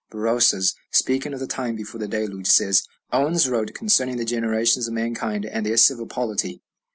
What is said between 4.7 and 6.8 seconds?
of mankind and their civil polity."